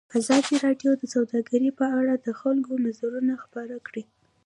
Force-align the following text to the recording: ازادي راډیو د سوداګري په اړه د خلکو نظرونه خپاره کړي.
ازادي 0.19 0.55
راډیو 0.65 0.91
د 0.97 1.03
سوداګري 1.15 1.69
په 1.79 1.85
اړه 1.99 2.13
د 2.25 2.27
خلکو 2.41 2.71
نظرونه 2.85 3.33
خپاره 3.43 3.75
کړي. 3.87 4.03